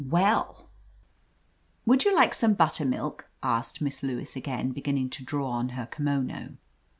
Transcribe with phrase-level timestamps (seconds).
[0.09, 0.67] Well—
[1.85, 6.57] "Would you like some buttennilk?" asked Miss Lewis again, beginning to draw on her kimono.